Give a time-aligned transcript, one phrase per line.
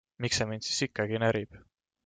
[0.23, 1.61] Miks see mind siis ikkagi närib?